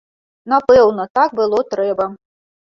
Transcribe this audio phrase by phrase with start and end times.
[0.53, 2.09] Напэўна, так было трэба.